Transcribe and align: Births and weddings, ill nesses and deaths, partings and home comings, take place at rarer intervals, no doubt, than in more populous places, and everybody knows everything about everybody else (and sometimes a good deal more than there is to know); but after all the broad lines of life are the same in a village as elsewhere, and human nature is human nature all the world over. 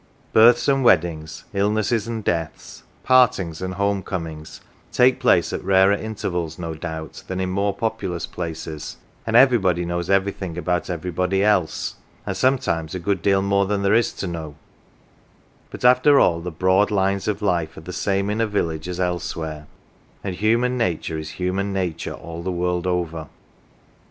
Births 0.33 0.67
and 0.67 0.83
weddings, 0.83 1.43
ill 1.53 1.69
nesses 1.69 2.07
and 2.07 2.23
deaths, 2.23 2.81
partings 3.03 3.61
and 3.61 3.75
home 3.75 4.01
comings, 4.01 4.59
take 4.91 5.19
place 5.19 5.53
at 5.53 5.63
rarer 5.63 5.93
intervals, 5.93 6.57
no 6.57 6.73
doubt, 6.73 7.23
than 7.27 7.39
in 7.39 7.51
more 7.51 7.71
populous 7.75 8.25
places, 8.25 8.97
and 9.27 9.35
everybody 9.35 9.85
knows 9.85 10.09
everything 10.09 10.57
about 10.57 10.89
everybody 10.89 11.43
else 11.43 11.97
(and 12.25 12.35
sometimes 12.35 12.95
a 12.95 12.99
good 12.99 13.21
deal 13.21 13.43
more 13.43 13.67
than 13.67 13.83
there 13.83 13.93
is 13.93 14.11
to 14.13 14.25
know); 14.25 14.55
but 15.69 15.85
after 15.85 16.19
all 16.19 16.41
the 16.41 16.49
broad 16.49 16.89
lines 16.89 17.27
of 17.27 17.43
life 17.43 17.77
are 17.77 17.81
the 17.81 17.93
same 17.93 18.31
in 18.31 18.41
a 18.41 18.47
village 18.47 18.87
as 18.87 18.99
elsewhere, 18.99 19.67
and 20.23 20.37
human 20.37 20.79
nature 20.79 21.19
is 21.19 21.33
human 21.37 21.71
nature 21.71 22.13
all 22.15 22.41
the 22.41 22.51
world 22.51 22.87
over. 22.87 23.27